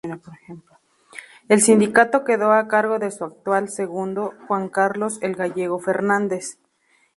[1.47, 6.57] El sindicato quedó a cargo de su actual "segundo", Juan Carlos ""el Gallego"" Fernández.